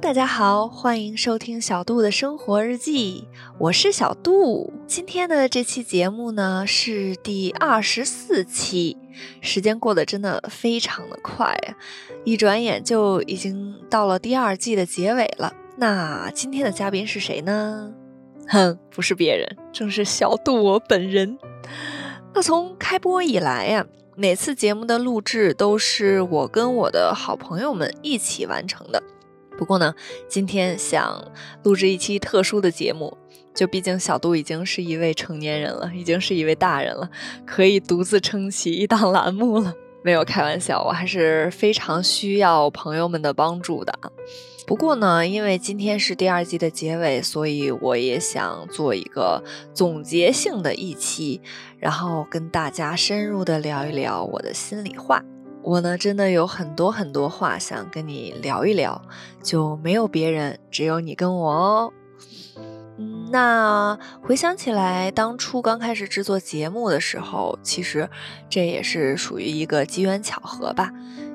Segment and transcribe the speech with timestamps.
[0.00, 3.28] 大家好，欢迎收听小杜的生活日记，
[3.58, 4.72] 我是小杜。
[4.86, 8.96] 今天的这期节目呢是第二十四期，
[9.42, 11.76] 时间过得真的非常的快呀，
[12.24, 15.52] 一转眼就已经到了第二季的结尾了。
[15.76, 17.92] 那今天的嘉宾是谁呢？
[18.48, 21.38] 哼，不是别人，正是小杜我本人。
[22.32, 29.02] 那从开播以来呀，每次节目的录制都是我跟我的好朋友们一起完成的。
[29.60, 29.94] 不过呢，
[30.26, 31.22] 今天想
[31.64, 33.14] 录制一期特殊的节目，
[33.54, 37.10] 就毕竟小杜已经是一位成年人了，已经是一位大人了，
[37.44, 39.74] 可以独自撑起一档栏目了。
[40.02, 43.92] 没有开玩笑，我还是非常需要朋友们的帮助的。
[44.66, 51.42] 不过呢，因为今天是第二季的结尾，所以我也想做一个总结性的一期，
[51.78, 55.22] 然后跟大家深入的聊一聊我的心里话。
[55.62, 59.00] 我呢，真的有很多很多话想跟你聊一聊，
[59.42, 61.92] 就没有别人，只有你跟我哦。
[62.98, 68.08] 嗯，那回想起来，当初刚开始制作节目的时候，其实
[68.48, 70.90] 这也是属于一个机缘巧合吧。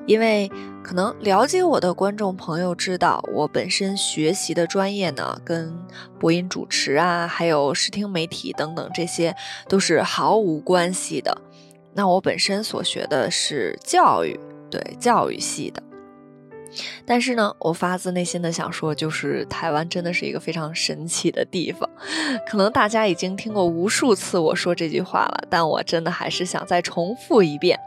[0.06, 0.48] 因为
[0.84, 5.76] 可能了解我的观众朋友知道，我本身学习的专业呢，跟
[6.20, 9.34] 播音主持啊，还有视听媒体等等，这些
[9.68, 11.36] 都是毫无关系的。
[11.96, 14.38] 那我本身所学的是教育，
[14.70, 15.82] 对教育系的。
[17.06, 21.88] 但是呢，我发自内心的想说，就是台湾真的是一个非常神奇的地方。
[22.46, 27.80] 可能大家已经听过无数次我说这句话了，但我真的还是想再重复一遍。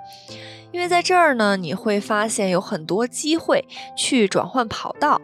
[0.71, 3.63] 因为在这儿呢，你会发现有很多机会
[3.95, 5.21] 去转换跑道，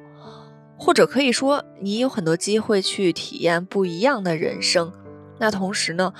[0.77, 4.93] 或者可以说，你有很多机会去体验不一样的人生。
[5.39, 6.13] 那同时呢？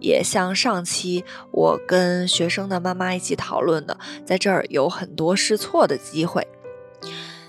[0.00, 6.46] 也像上期我跟学生的妈妈一起讨论的，在这儿有很多试错的机会。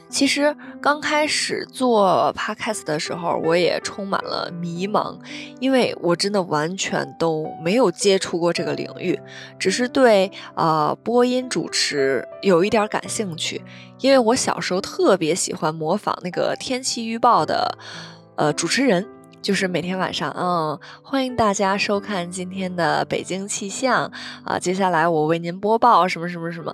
[0.09, 5.17] 其实刚开始做 podcast 的时候，我也充满了迷茫，
[5.61, 9.17] 因为我真的完全都没有接触过这个领域，
[9.57, 13.63] 只是对呃播音主持有一点感兴趣，
[14.01, 17.77] 因为我小时候特别喜欢模仿那个天气预报的
[18.35, 19.07] 呃主持人。
[19.41, 24.11] 就是每天晚上，嗯，欢迎大家收看今天的北京气象
[24.45, 24.59] 啊。
[24.59, 26.71] 接下来我为您播报什么什么什么，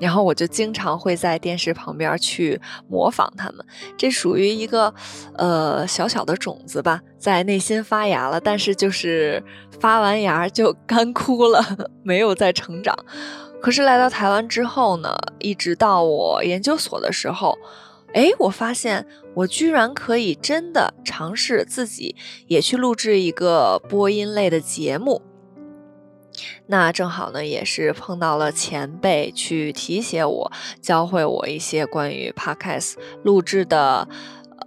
[0.00, 3.64] 然后我就经常会在电视旁边去模仿他们。
[3.98, 4.92] 这属于一个
[5.36, 9.42] 呃小小的种子吧，在内心发芽了，但是就是
[9.78, 11.62] 发完芽就 干枯了，
[12.02, 12.96] 没有再成长。
[13.60, 17.58] 可是来到台湾之后呢，一直到我研究所的时候。
[18.16, 22.16] 哎，我发现我居然可以真的尝试自己
[22.46, 25.20] 也去录制一个播音类的节目。
[26.66, 30.50] 那正好呢，也是碰到了前辈去提携我，
[30.80, 34.08] 教会我一些关于 podcast 录制的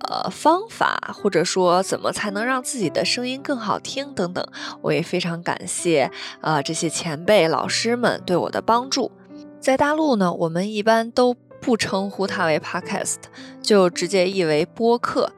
[0.08, 4.48] 呃方法，或者说怎么才能让自己的声音更好听等等。
[4.84, 6.12] 我也非常感谢
[6.42, 9.12] 呃这些前辈老师们对我的帮助。
[9.60, 11.36] 在大陆呢，我们一般都。
[11.70, 13.18] 不称呼它为 podcast，
[13.62, 15.32] 就直接译为播客。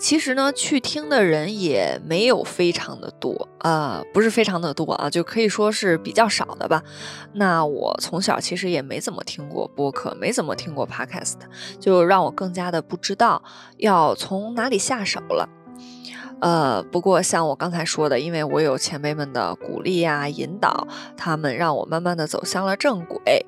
[0.00, 6.82] 其实呢，去听的人也没有非常的多啊，不是非常的多啊，就可以说是比较少的吧。
[7.34, 11.36] 那我从小其实也没怎么听过播客，没怎么听过 podcast，
[11.78, 13.40] 就让我更加的不知道
[13.76, 15.48] 要从哪里下手了。
[16.40, 20.86] 呃，不过像我刚才说的，因为我有前辈们的鼓励呀、引导，
[21.16, 23.46] 他们让我慢慢的走向了正轨。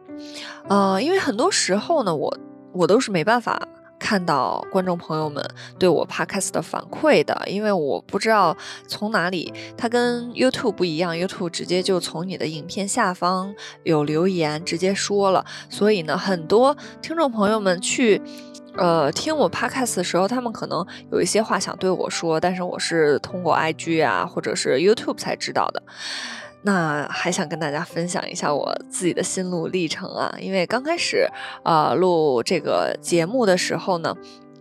[0.68, 2.38] 呃，因为很多时候呢，我
[2.72, 3.68] 我都是没办法
[3.98, 5.44] 看到观众朋友们
[5.78, 8.56] 对我 podcast 的反馈的，因为我不知道
[8.86, 18.22] 从哪里，它跟 YouTube 不一样，YouTube 直接就从你的影片下方有留言直接说了，所以呢，很多听众朋友们去
[18.78, 25.82] 呃听我 podcast 的时候，他们可能有一些话想对我说，但是我是通过 IG 啊或者是 YouTube 才知道的。
[26.62, 31.28] 那还想跟大家分享一下我自己的心路历程啊，因为刚开始
[31.62, 34.12] 呃录这个节目的时候呢，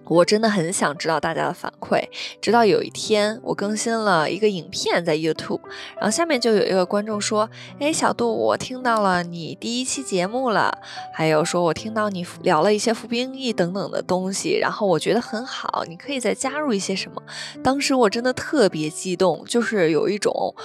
[0.09, 2.03] 我真的很想知道大家的反馈。
[2.41, 5.61] 直到有一天我更新了一个影片在 YouTube，
[5.95, 7.49] 然后下面就有一个观众说
[7.79, 10.77] ：“哎，小杜，我听到了你第一期节目了，
[11.13, 17.21] 还有说我听到你聊了一些服兵役等等的东西，然后我觉得很好，你可以再加入一些什么。”
[17.63, 20.55] 当时我真的特别激动，就是有一种。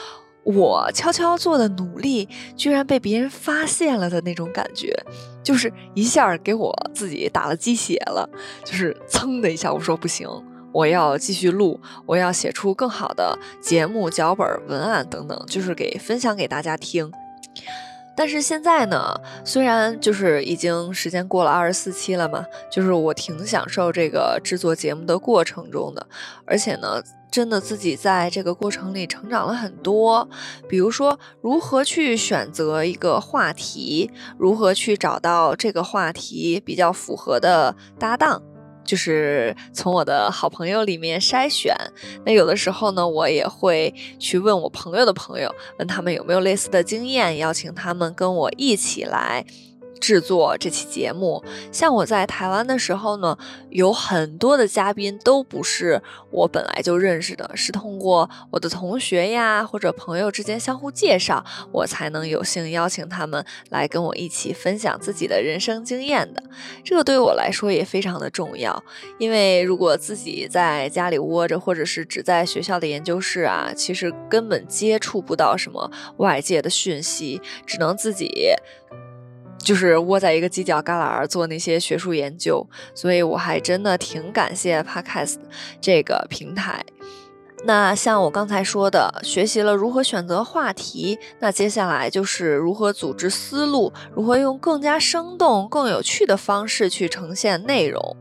[0.45, 4.93] 我悄悄做的努力，居然被别人发现了的那种感觉，
[5.43, 8.29] 就是一下给我自己打了鸡血了。
[8.65, 10.29] 就是噌的一下，我说不行，
[10.73, 17.11] 我要继续录，我要写出更好的节目脚本、文案等等，就是给分享给大家听。
[18.17, 19.15] 但是现在呢，
[19.45, 26.07] 虽然就是已经时间过了二十四期了嘛，就是我挺享受这个制作节目的过程中的，
[26.45, 30.29] 而且呢，真的自己在这个过程里成长了很多。
[30.69, 38.43] 比如说，如何去选择一个话题，如何去找到这个话题比较符合的搭档。
[38.85, 41.75] 就是从我的好朋友里面筛选，
[42.25, 49.45] 那有的时候呢，我也会去问我朋友的朋友，问他们有没有类似的经验，邀请他们跟我一起来。
[50.03, 51.41] 制作这期节目，
[51.71, 53.39] 像我在台湾的时候呢，
[53.71, 56.03] 有很多的嘉宾都不是
[56.33, 66.43] 我本来就认识的，是通过我的同学呀或者朋友之间相互介绍，我才能有幸邀请他们来跟我一起分享自己的人生经验的。
[66.83, 68.83] 这个对我来说也非常的重要，
[69.19, 78.33] 因为如果自己在家里窝着，或者是只在学校的研究室啊，其实根本接触不到什么外界的讯息，只能自己。
[79.63, 85.37] 就是窝在一个犄角旮旯做那些学术研究，所以我还真的挺感谢 Podcast
[85.81, 86.85] 这个平台。
[87.65, 98.17] 那像我刚才说的，学习了如何选择话题，那接下来就是如何组织思路，如何用更加生动、更有趣的方式去呈现内容。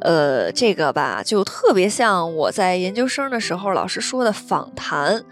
[0.00, 5.26] 呃，这个吧，就特别像我在研究生的时候老师说的访谈。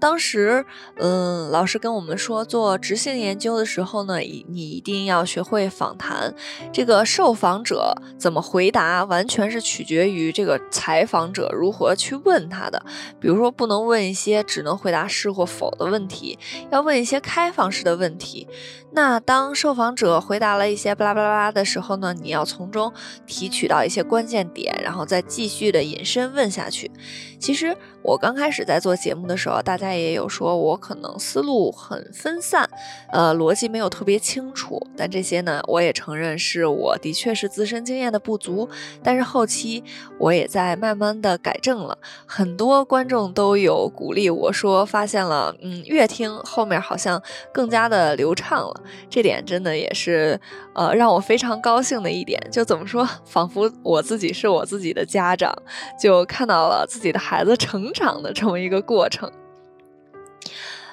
[0.00, 0.64] 当时，
[0.96, 6.34] 嗯，老师跟我们说，做执行研究的时候呢，你一定要学会访谈。
[6.72, 12.84] 这个受访者怎么回答，完全是取决于这个采访者如何去问他的。
[13.20, 16.38] 比如说，不能问一些只能回答是或否的问题，
[16.70, 18.46] 要问一些开放式的问题。
[18.92, 22.90] 那当受访者回答了一些巴拉巴拉的时候呢，你要从中
[23.26, 26.90] 提取到一些关键点，然后再继续的引申问下去。
[27.38, 32.68] 其实我刚开始在做节目的时候，大家也有说我可能思路很分散，
[33.12, 34.80] 呃，逻辑没有特别清楚。
[34.96, 38.68] 但这些呢，我也承认是我的确是自身经验的不足。
[39.02, 39.82] 但是后期
[40.18, 47.22] 我也在慢慢的改正了，很多观众都有鼓励我说，发现了，嗯，越听后面好像
[47.52, 48.80] 更加的流畅了。
[49.10, 50.40] 这点真的也是，
[50.74, 52.40] 呃，让我非常高兴的一点。
[52.50, 55.54] 就怎么说，仿佛我自己是我自己的家长，
[56.00, 59.30] 就看到了自己的孩子成成长的这么一个过程。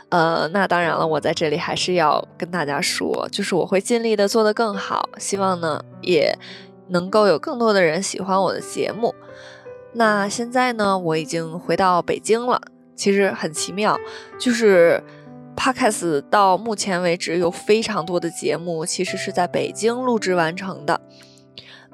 [0.09, 6.37] 呃，那当然了，我在这里还是要跟大家说，就是我会尽力的做得更好，希望呢也
[6.89, 9.13] 能够有更多的人喜欢我的节目。
[9.93, 12.61] 那现在呢，我已经回到北京了，
[12.95, 13.99] 其实很奇妙，
[14.39, 15.03] 就是。
[15.57, 20.99] Podcast 到目前为止有非常多的节目，其实是在北京录制完成的。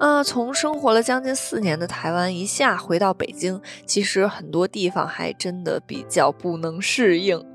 [0.01, 7.45] 啊，从生活了将近四年的台湾一下回到北京，其实很多地方还真的比较不能适应，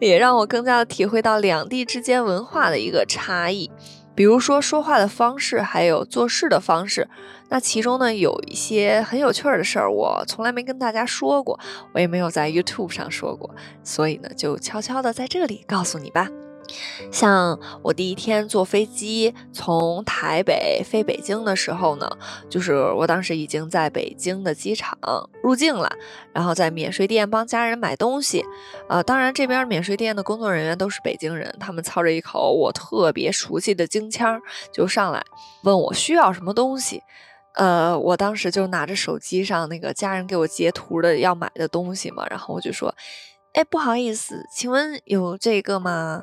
[0.00, 3.70] 也让我更加的体会到两地之间文化的一个差异。
[4.16, 7.08] 比如说说话的方式，还有做事的方式，
[7.50, 11.56] 那其中呢有一些很有趣的事儿，我从来没跟大家说过，
[11.94, 13.54] 我也没有在 YouTube 上说过，
[13.84, 16.28] 所以呢就悄悄的在这里告诉你吧。
[17.10, 22.08] 像我第一天坐飞机从台北飞北京的时候呢，
[22.48, 24.98] 就是我当时已经在北京的机场
[25.42, 25.90] 入境了，
[26.32, 28.44] 然后在免税店帮家人买东西。
[28.88, 34.40] 呃，当然这边免税店的工作人员都是北京人，他们操着一口我特别熟悉的京腔，
[34.72, 35.22] 就上来
[35.64, 37.02] 问我需要什么东西。
[37.54, 42.94] 呃，我当时就拿着手机上那个家人给我截图的要买的东西嘛，然后我就说。
[43.54, 46.22] 哎，不好意思，请问有这个吗？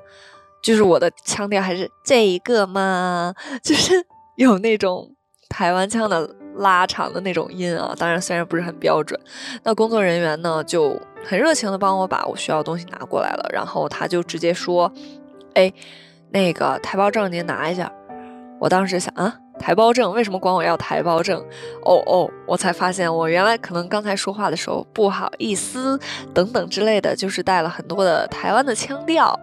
[0.61, 3.33] 就是我的腔调还是这一个嘛？
[3.63, 3.93] 就是
[4.35, 5.15] 有那种
[5.49, 7.93] 台湾腔的拉长的那种音啊。
[7.97, 9.19] 当然，虽然不是很标准。
[9.63, 14.91] 那工作人员呢就很热情的帮我把我需要的东西拿过来了，然后他就直接说
[15.55, 15.71] ：“哎，
[16.31, 17.91] 那个台胞证您拿一下。”
[18.59, 19.37] 我当时想啊。
[19.69, 21.39] 台胞证为什么管我要台胞证？
[21.83, 25.95] 哦哦，我才发现我原来可能刚才说话的时候不好意思
[26.33, 29.39] 等等之类的，就是带了很多的台湾的腔调。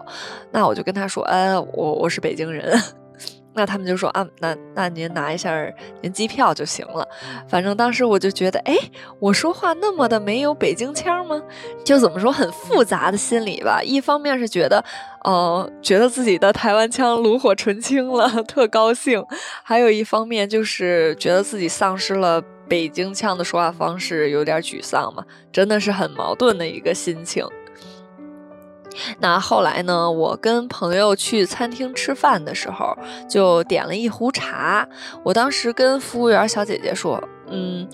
[0.51, 2.77] 那我就跟他说，呃，我我是北京人。
[3.57, 5.51] 那他们就说啊，那那您拿一下
[6.01, 7.05] 您机票就行了。
[7.49, 8.77] 反正当时我就觉得，哎，
[9.19, 11.41] 我说话那么的没有北京腔吗？
[11.83, 13.81] 就怎么说很复杂的心理吧。
[13.83, 14.83] 一方面是觉得，
[15.23, 19.19] 呃，觉得自己的台湾腔炉火纯青了， 特高兴；
[19.63, 25.25] 还有一方面就是觉得自己丧失了北京腔的说话方式，有点沮丧嘛。
[25.51, 27.43] 真的是很矛盾的一个心情。
[29.19, 30.09] 那后来呢？
[30.09, 32.97] 我跟朋友去餐厅吃饭的时候，
[33.29, 34.87] 就点了一壶茶。
[35.23, 37.87] 我当时跟服务员小姐姐说：“嗯，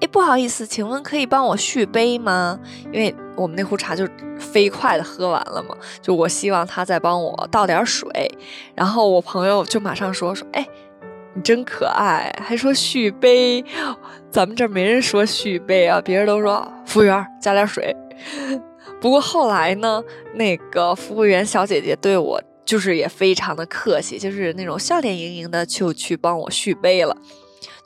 [0.00, 2.58] 哎，不好意思，请问可以帮我续杯吗？
[2.92, 4.06] 因为我们那壶茶就
[4.38, 8.08] 飞快的喝完了嘛，就我希望他再帮我倒点水。
[8.74, 10.66] 然后我朋友就马上说说，哎，
[11.34, 13.64] 你真可爱，还说续杯，
[14.30, 17.96] 咱们这儿没人说续杯啊，别人都说服务员加点水。
[19.04, 20.02] 不过后来呢，
[20.36, 27.14] 那个服务员小姐姐对我就是也非常的客气，就是那种笑脸盈盈的，就去帮我续杯了。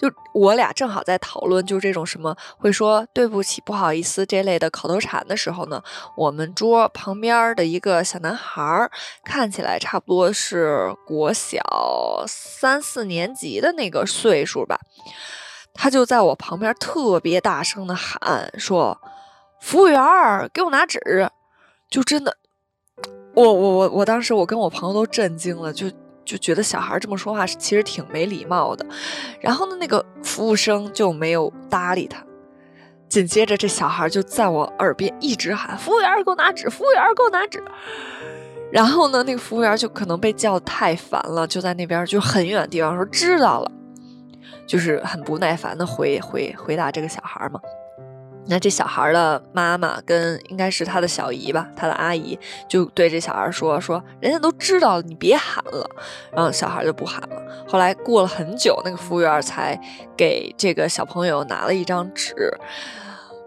[0.01, 5.83] 就我俩正好在讨论，就这种什么会说对不起、不好意思这类的口头禅的时候呢，
[6.17, 8.89] 我们桌旁边的一个小男孩儿，
[9.25, 11.59] 看起来差不多是国小
[12.29, 14.79] 三四年级的那个岁数吧，
[15.75, 19.01] 他就在我旁边特别大声的喊说。
[19.61, 20.01] 服务员，
[20.53, 21.01] 给我拿纸，
[21.91, 22.37] 就真的，
[23.35, 25.91] 我我我我当时我跟我朋友都震惊了，就
[26.25, 28.87] 就觉得小孩这么说话其实挺没礼貌的。
[29.41, 32.25] 然后呢，那个服务生就没有搭理他。
[33.09, 36.69] 紧接着，这小孩就在我耳边一直喊：“服务员，给我拿纸！
[36.69, 37.65] 服务员，给我拿纸！”
[38.71, 43.73] 然后呢，那个服务员就可能被叫太烦了，就在那边就很远的地方说：“知道了。”
[44.69, 47.59] 就是很不耐烦的回回回答这个小孩嘛。
[48.51, 55.89] 那这小孩的妈妈跟应该是他的小姨吧，他的阿姨就对这小孩说：“说人家都知道了，你别喊了。”
[56.33, 57.43] 然后小孩就不喊了。
[57.69, 59.79] 后来过了很久，那个服务员才
[60.17, 62.35] 给这个小朋友拿了一张纸。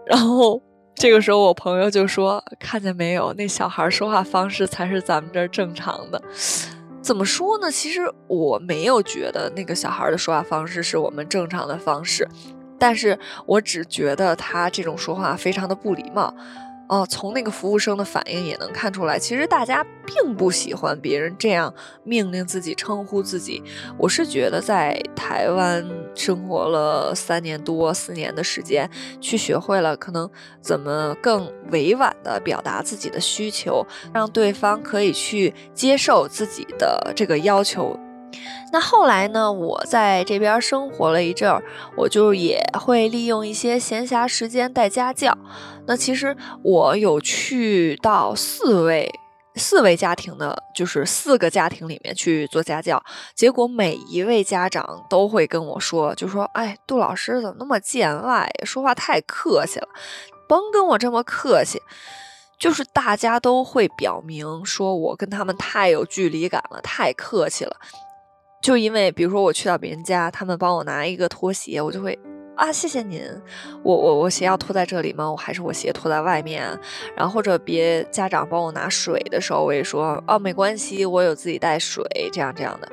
[0.06, 0.62] 然后
[0.94, 6.22] 这个时候，我朋友就说：“看见没有，那小孩说话方式才是咱们这儿正常的。
[7.00, 7.68] 怎么说呢？
[7.68, 12.28] 其实我没有觉得那个小孩的说话方式是我们正常的方式。”
[12.82, 16.34] 但是我只觉得他这种说话非常的不礼貌，
[16.88, 21.72] 哦，从那个服务生的反应也能看出来，其实大家并不喜欢别人这样
[22.02, 23.62] 命令自己、称呼自己。
[23.96, 30.28] 我是觉得在台湾生活了三年多、四年的时间，去学会了可能
[30.60, 37.96] 怎么更委婉的表达自己的需求，让对方可以去接受自己的这个要求。
[38.72, 39.52] 那后来呢？
[39.52, 41.62] 我在这边生活了一阵儿，
[41.96, 45.36] 我就也会利用一些闲暇时间带家教。
[45.86, 49.10] 那其实我有去到四位
[49.56, 53.02] 四位家庭的，就是四个家庭里面去做家教。
[53.34, 59.88] 结果每一位家长都会跟我说，就说：“哎，杜老师怎么那么见外，说话太客气了，
[60.48, 61.78] 甭跟我这么客气。”
[62.58, 67.76] 就是大家都会表明说我跟他们太有距离感了，太客气了。
[68.62, 72.16] 就因为，比如说我去到别人家，他们帮我拿一个拖鞋，我就会
[72.54, 73.20] 啊，谢谢您。
[73.82, 75.28] 我我我鞋要拖在这里吗？
[75.28, 76.64] 我还是我鞋拖在外面？
[77.16, 82.88] 然后或者别家长帮我拿水的时候，我也说哦，没关系，我有自己带水，这样这样的。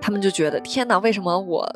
[0.00, 1.68] 他们就觉得天哪，为什么我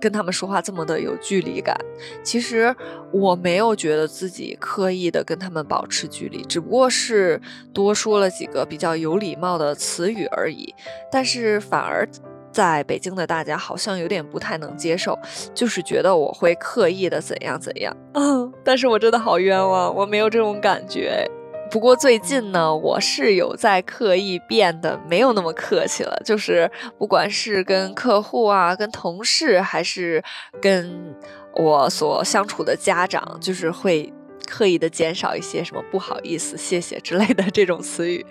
[0.00, 1.76] 跟他们说话这么的有距离感？
[2.22, 2.72] 其实
[3.12, 7.40] 我没有觉得自己刻意的跟他们保持距离，只不过是
[7.72, 10.72] 多说了几个比较有礼貌的词语而已。
[11.10, 12.08] 但是反而。
[12.54, 15.18] 在北京的大家好像有点不太能接受，
[15.52, 17.94] 就是觉得我会刻意的怎样怎样。
[18.12, 21.28] 嗯， 但是我真的好冤枉，我没有这种感觉。
[21.68, 30.22] 不过最近呢，我是有在刻意变得没有那么客气了，就是不管是跟客户啊、跟同事，还是
[30.62, 31.12] 跟
[31.56, 34.12] 我所相处的家长，就是会
[34.46, 38.24] 刻意的减少一些什么不好意思、谢谢之类的这种词语。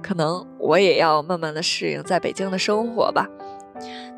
[0.00, 3.26] 可能我也要慢慢的适应在北京的生活吧。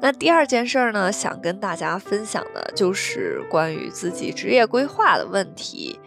[0.00, 5.98] 那第二件事儿呢，想跟大家分享的就是关于自己职业规划的问题。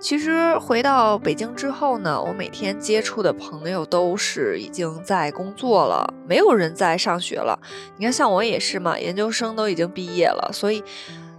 [0.00, 7.58] 其实回到北京之后呢，我每天接触的朋友都是已经在工作了，没有人在上学了。
[7.96, 10.82] 你看，像我也是嘛，研究生都已经毕业了，所以。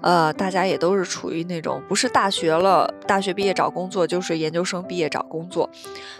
[0.01, 5.69] 呃，大家也都是处于那种不是大学了，大学毕业找工作，就是研究生毕业找工作。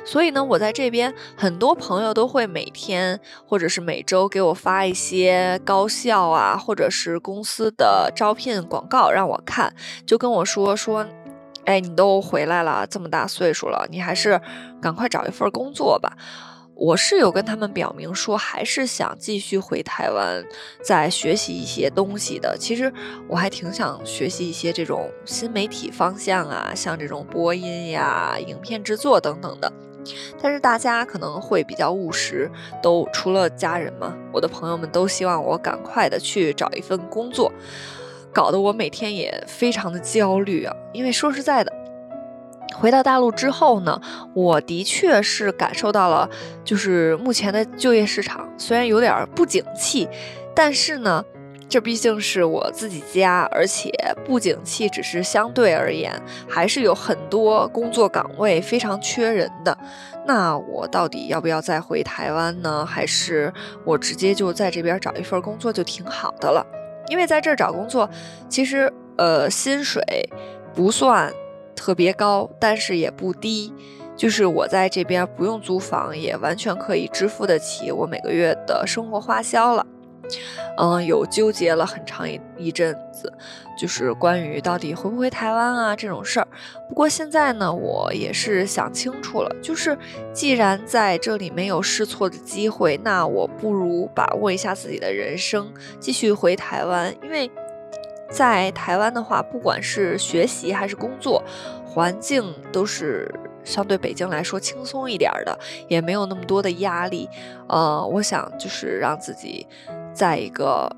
[0.05, 9.73] 所以呢，我在这边很多朋友都会每天或者是每周给我发一些高校啊，或者是公司的招聘广告让我看，
[10.05, 11.05] 就跟我说说，
[11.65, 14.39] 哎，你都回来了，这么大岁数了，你还是
[14.81, 16.15] 赶快找一份工作吧。
[16.81, 20.43] 我是有跟他们表明说，还是想继续回台湾
[20.81, 22.57] 再学习一些东西的。
[22.57, 22.91] 其实
[23.27, 29.71] 我还挺想学习一些这种新媒体方向啊，像这种播音呀、影片制作等等的。
[30.41, 32.49] 但是大家可能会比较务实，
[32.81, 37.53] 都除了家人嘛，我的朋友们都希望我赶快的去找一份工作，
[38.33, 40.75] 搞得我每天也非常的焦虑啊。
[40.93, 41.80] 因为说实在的。
[42.73, 44.01] 回到大陆之后呢，
[44.33, 46.29] 我的确是感受到了，
[46.63, 50.07] 就是目前的就业市场虽然有点不景气，
[50.55, 51.23] 但是呢，
[51.69, 53.91] 这毕竟是我自己家，而且
[54.25, 56.11] 不景气只是相对而言，
[56.49, 59.77] 还是有很多工作岗位非常缺人的。
[60.25, 62.85] 那我到底要不要再回台湾呢？
[62.85, 63.51] 还是
[63.83, 66.65] 我直接就在这边找一份工作就挺好的了？
[67.09, 68.09] 因为在这儿找工作，
[68.47, 70.01] 其实呃薪水
[70.73, 71.33] 不算
[71.75, 73.73] 特别高，但是也不低。
[74.15, 79.85] 就是我在这边不用租房，也完全可以支付得起我每个月的生活花销了。
[80.77, 83.31] 嗯，有纠结了很长一一阵子，
[83.77, 86.47] 就是关于到底回不回台湾啊这种事儿。
[86.87, 89.97] 不过现在呢，我也是想清楚了，就是
[90.31, 97.13] 既然在这里没有试错的机会，那我不如把握一下自己的人生，继续回台湾。
[97.23, 97.49] 因为
[98.31, 101.43] 在台湾的话，不管是学习还是工作，
[101.85, 103.29] 环境都是
[103.63, 107.29] 相对北京来说轻松一点的，也没有那么多的压力。
[107.67, 109.67] 呃，我想就是让自己。
[110.13, 110.93] 在一个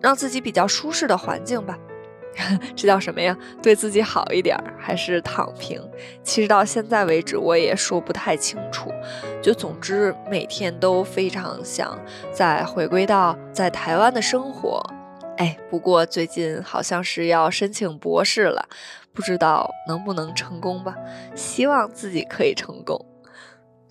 [0.00, 1.78] 让自己比较舒适的环境吧，
[2.74, 3.36] 这叫什么呀？
[3.62, 5.78] 对自己好一点，还是躺平？
[6.22, 8.90] 其实到现在为止，我也说不太清楚。
[9.42, 11.94] 就总之，每天都非常想
[12.32, 14.82] 再回归到在台湾的生活。
[15.36, 18.68] 哎，不过最近好像是要申请博士了，
[19.12, 20.94] 不知道能不能成功吧？
[21.34, 23.04] 希望自己可以成功。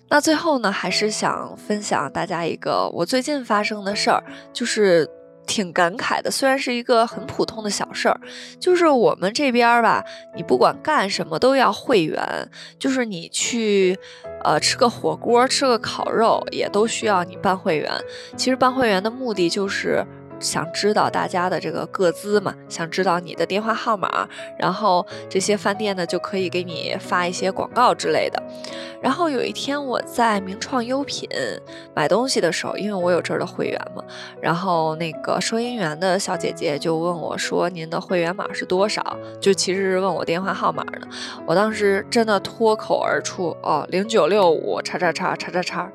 [0.08, 4.24] 那最后呢，还是想分享大家一个我最近发生的事儿，
[4.54, 5.06] 就是
[5.46, 6.30] 挺感慨的。
[6.30, 8.18] 虽然是一个很普通的小事儿，
[8.58, 10.02] 就是我们这边吧，
[10.34, 12.48] 你不管干什么都要会员，
[12.78, 13.98] 就是你去
[14.42, 17.92] 呃吃个火锅、吃个烤肉，也都需要你办会员。
[18.34, 20.02] 其实办会员的目的就是。
[20.40, 22.54] 想知道大家的这个个资嘛？
[22.68, 28.42] 想知道你的电话号码，然后这些饭店呢就可以给你发一些广告之类的。
[29.02, 31.28] 然后有一天我在名创优品
[31.94, 34.02] 买东西的时候，因为我有这儿的会员嘛，
[34.40, 39.04] 然后那个收银员的小姐姐就问我说：“您的会员码是多少？”
[39.40, 41.06] 就其实是问我电话号码呢。
[41.46, 45.92] 我当时真的脱口而出：“哦，零九六五叉叉叉叉叉叉。”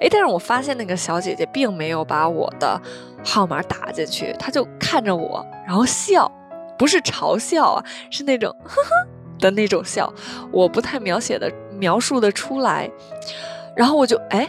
[0.00, 2.80] 哎，但是我发现那个小姐姐并没有把我的
[3.24, 6.30] 号码打进去，他就看着我，然后笑，
[6.78, 8.90] 不是嘲笑啊，是那种呵呵
[9.38, 10.12] 的那种笑，
[10.50, 12.90] 我不太描写的描述的出来。
[13.76, 14.48] 然后我就哎，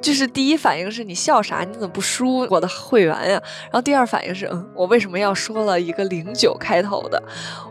[0.00, 1.64] 就是第一反应是你笑啥？
[1.64, 3.42] 你怎么不输我的会员呀？
[3.64, 7.22] 然后第二反应是，嗯，我为什么要说了一个零九开头的？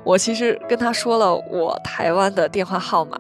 [0.04, 3.18] 我其实跟他说了我台湾的电话号码。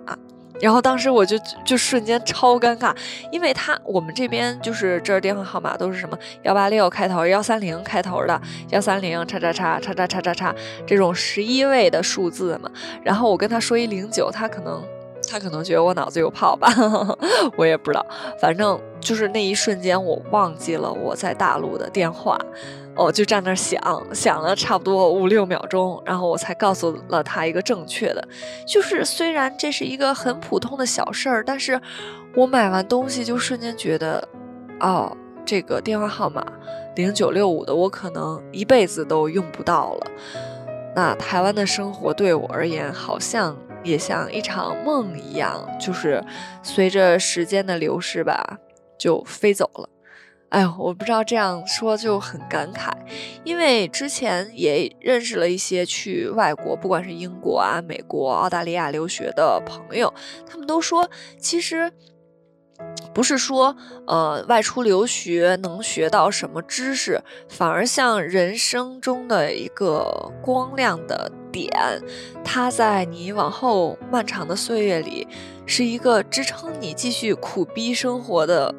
[0.63, 2.95] 然后当时我就就瞬间超尴尬，
[3.31, 10.55] 因为他我们这边就是这儿电话号码都是什么幺八六开头、幺三零开头的，幺三零叉叉叉叉叉叉叉叉
[10.87, 12.71] 这种十一位的数字嘛。
[13.03, 14.81] 然后我跟他说一零九，他可能
[15.29, 16.67] 他可能觉得我脑子有泡吧，
[17.57, 18.05] 我也不知道。
[18.39, 22.37] 反正就是那一瞬间，我忘记了我在大陆的电话。
[22.95, 23.81] 哦，就站那儿想
[24.13, 28.23] 想了差不多五六秒钟，然后我才告诉了他一个正确的。
[28.67, 31.81] 就是虽然这是一个很普通的小事儿，但是
[32.35, 34.27] 我买完东西就瞬间觉得，
[34.79, 36.45] 哦，这个电话号码
[36.95, 40.11] 零九六五的，我可能一辈子都用不到了。
[40.95, 46.23] 那台湾的生活对我而言，好像也像一场梦一样，就是
[46.61, 48.57] 随着时间的流逝吧，
[48.97, 49.89] 就飞走了。
[50.49, 52.91] 哎呦，我不知道这样说就很感慨，
[53.43, 60.13] 因为之前也认识了一些去外国，不管是英国啊、美国、澳大利亚留学的朋友，
[60.45, 61.91] 他们都说，其实
[63.13, 63.75] 不是说
[64.07, 71.71] 呃外出留学能学到什么知识，反而像人生中的一个光亮的点，
[72.43, 75.27] 它在你往后漫长的岁月里，
[75.65, 78.73] 是一个支撑你继续苦逼生活的。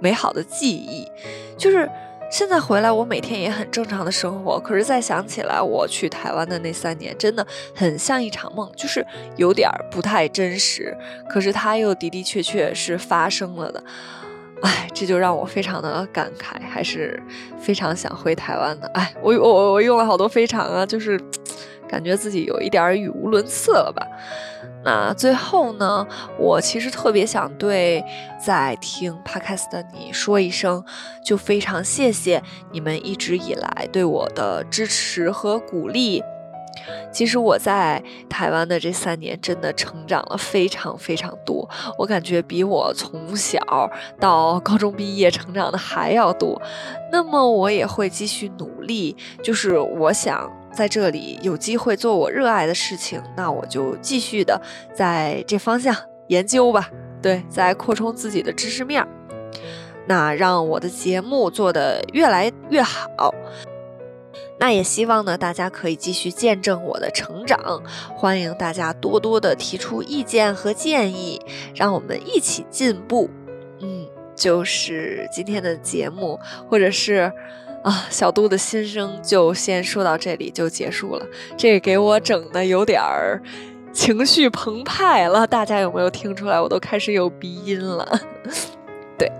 [0.00, 1.10] 美好的记忆，
[1.56, 1.90] 就是
[2.30, 4.60] 现在回来，我每天也很正常的生活。
[4.60, 9.04] 可是再想起来，我去台湾的那三年，真的很像一场梦，就是
[9.36, 10.96] 有点不太真实。
[11.28, 13.82] 可是它又的的确确是发生了的，
[14.62, 17.20] 哎，这就让我非常的感慨，还是
[17.58, 18.86] 非常想回台湾的。
[18.88, 21.18] 哎，我我我用了好多非常啊，就是
[21.88, 24.06] 感觉自己有一点语无伦次了吧。
[24.84, 26.06] 那最后呢，
[26.38, 28.02] 我其实特别想对
[28.40, 30.82] 在听 podcast 的你说一声，
[31.24, 36.22] 就非常谢谢你们一直以来对我的支持和鼓励。
[37.12, 43.60] 其实我在台湾的这三年真的成长了非常非常多，我感觉比我从小
[44.18, 46.60] 到高中毕业成长的还要多。
[47.10, 50.50] 那么我也会继续努力，就是我想。
[50.72, 54.60] 在这里有机会做我热爱的事情，那我就继续的
[54.94, 55.94] 在这方向
[56.28, 56.90] 研究吧。
[57.20, 59.08] 对，在扩充自己的知识面儿，
[60.06, 63.34] 那让我的节目做得越来越好。
[64.60, 67.80] 那也希望呢，大家可以继续见证我的成长。
[68.14, 71.40] 欢迎大家多多的提出意见和建议，
[71.74, 73.30] 让我们一起进步。
[73.80, 77.32] 嗯，就是今天的节目，或者是
[77.84, 81.26] 啊，小杜的心声，就先说到这里就结束了。
[81.56, 83.40] 这给我整的有点儿
[83.92, 86.60] 情绪澎湃了，大家有没有听出来？
[86.60, 88.20] 我都开始有鼻音了。
[89.18, 89.30] 对，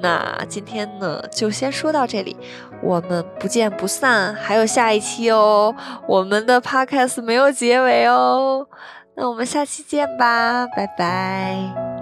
[0.00, 2.36] 那今天呢就先说到这里，
[2.82, 5.74] 我们不见不散，还有下一期哦。
[6.06, 8.66] 我们的 podcast 没有结尾哦，
[9.14, 11.95] 那我们下期见吧，拜拜。